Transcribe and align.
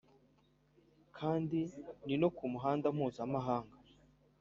kandi 1.17 1.59
ni 2.05 2.15
no 2.21 2.27
ku 2.35 2.43
muhanda 2.53 2.87
mpuzamahanga 2.95 3.75